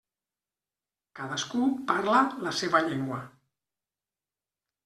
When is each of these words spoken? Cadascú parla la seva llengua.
Cadascú 1.19 1.69
parla 1.91 2.23
la 2.47 2.57
seva 2.63 2.83
llengua. 2.89 3.23